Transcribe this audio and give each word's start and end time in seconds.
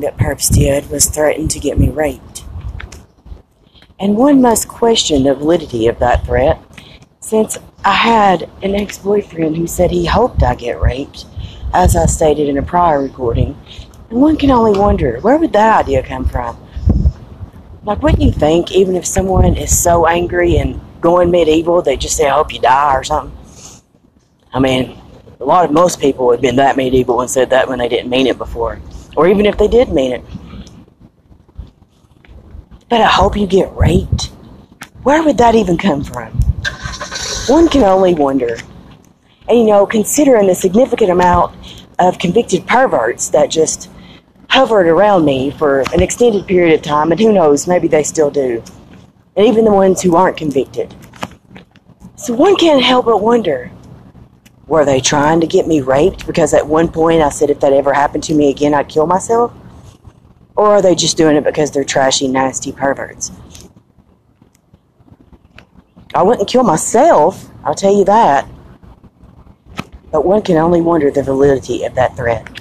that 0.00 0.16
Perps 0.16 0.52
did 0.52 0.90
was 0.90 1.06
threaten 1.06 1.48
to 1.48 1.60
get 1.60 1.78
me 1.78 1.88
raped. 1.88 2.44
And 3.98 4.16
one 4.16 4.42
must 4.42 4.68
question 4.68 5.22
the 5.22 5.34
validity 5.34 5.86
of 5.86 5.98
that 6.00 6.26
threat, 6.26 6.60
since 7.20 7.58
I 7.84 7.94
had 7.94 8.50
an 8.62 8.74
ex 8.74 8.98
boyfriend 8.98 9.56
who 9.56 9.66
said 9.66 9.90
he 9.90 10.04
hoped 10.04 10.42
I 10.42 10.54
get 10.54 10.80
raped, 10.80 11.24
as 11.72 11.96
I 11.96 12.06
stated 12.06 12.48
in 12.48 12.58
a 12.58 12.62
prior 12.62 13.00
recording. 13.00 13.58
And 14.10 14.20
one 14.20 14.36
can 14.36 14.50
only 14.50 14.78
wonder 14.78 15.18
where 15.20 15.38
would 15.38 15.52
that 15.54 15.84
idea 15.84 16.02
come 16.02 16.26
from? 16.26 16.58
Like, 17.84 18.02
wouldn't 18.02 18.22
you 18.22 18.32
think, 18.32 18.72
even 18.72 18.96
if 18.96 19.06
someone 19.06 19.56
is 19.56 19.76
so 19.76 20.06
angry 20.06 20.56
and 20.56 20.80
going 21.00 21.30
medieval, 21.30 21.82
they 21.82 21.96
just 21.96 22.16
say, 22.16 22.28
I 22.28 22.34
hope 22.34 22.52
you 22.52 22.60
die 22.60 22.94
or 22.94 23.04
something? 23.04 23.36
I 24.52 24.58
mean, 24.58 24.98
a 25.38 25.44
lot 25.44 25.64
of 25.64 25.70
most 25.70 26.00
people 26.00 26.30
have 26.32 26.40
been 26.40 26.56
that 26.56 26.76
medieval 26.76 27.20
and 27.20 27.30
said 27.30 27.50
that 27.50 27.68
when 27.68 27.78
they 27.78 27.88
didn't 27.88 28.10
mean 28.10 28.26
it 28.26 28.38
before. 28.38 28.80
Or 29.16 29.26
even 29.26 29.46
if 29.46 29.56
they 29.56 29.68
did 29.68 29.88
mean 29.88 30.12
it. 30.12 30.24
But 32.88 33.00
I 33.00 33.06
hope 33.06 33.36
you 33.36 33.46
get 33.46 33.74
raped. 33.74 34.26
Where 35.02 35.22
would 35.22 35.38
that 35.38 35.54
even 35.54 35.78
come 35.78 36.04
from? 36.04 36.32
One 37.48 37.68
can 37.68 37.82
only 37.82 38.14
wonder. 38.14 38.56
And 39.48 39.58
you 39.58 39.64
know, 39.64 39.86
considering 39.86 40.46
the 40.46 40.54
significant 40.54 41.10
amount 41.10 41.56
of 41.98 42.18
convicted 42.18 42.66
perverts 42.66 43.30
that 43.30 43.50
just 43.50 43.90
hovered 44.50 44.86
around 44.86 45.24
me 45.24 45.50
for 45.50 45.80
an 45.92 46.02
extended 46.02 46.46
period 46.46 46.74
of 46.74 46.82
time, 46.82 47.10
and 47.10 47.20
who 47.20 47.32
knows, 47.32 47.66
maybe 47.66 47.88
they 47.88 48.02
still 48.02 48.30
do. 48.30 48.62
And 49.36 49.46
even 49.46 49.64
the 49.64 49.72
ones 49.72 50.02
who 50.02 50.16
aren't 50.16 50.36
convicted. 50.36 50.94
So 52.16 52.34
one 52.34 52.56
can't 52.56 52.82
help 52.82 53.06
but 53.06 53.20
wonder 53.20 53.70
were 54.66 54.84
they 54.84 55.00
trying 55.00 55.40
to 55.40 55.46
get 55.46 55.66
me 55.66 55.80
raped? 55.80 56.26
Because 56.26 56.52
at 56.52 56.66
one 56.66 56.88
point 56.88 57.22
I 57.22 57.28
said 57.28 57.50
if 57.50 57.60
that 57.60 57.72
ever 57.72 57.92
happened 57.92 58.24
to 58.24 58.34
me 58.34 58.50
again, 58.50 58.74
I'd 58.74 58.88
kill 58.88 59.06
myself? 59.06 59.52
Or 60.56 60.68
are 60.68 60.82
they 60.82 60.94
just 60.94 61.16
doing 61.16 61.36
it 61.36 61.44
because 61.44 61.70
they're 61.70 61.84
trashy, 61.84 62.28
nasty 62.28 62.72
perverts? 62.72 63.30
I 66.14 66.22
wouldn't 66.22 66.48
kill 66.48 66.62
myself, 66.62 67.50
I'll 67.62 67.74
tell 67.74 67.94
you 67.94 68.04
that. 68.06 68.48
But 70.10 70.24
one 70.24 70.42
can 70.42 70.56
only 70.56 70.80
wonder 70.80 71.10
the 71.10 71.22
validity 71.22 71.84
of 71.84 71.94
that 71.94 72.16
threat. 72.16 72.55